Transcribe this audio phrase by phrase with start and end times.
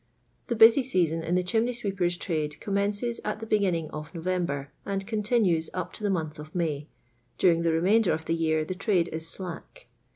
[0.47, 5.05] The busy season in the chimney sweepen' trade commences at the beginning of November, and
[5.05, 6.87] continues up to the month of May;
[7.37, 9.85] during the remainder of the year the trade is "slack.